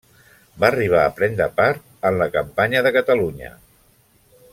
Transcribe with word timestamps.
Va 0.61 0.69
arribar 0.71 1.01
a 1.01 1.11
prendre 1.19 1.47
part 1.59 1.85
en 2.11 2.17
la 2.23 2.29
campanya 2.37 2.81
de 2.89 2.93
Catalunya. 2.97 3.53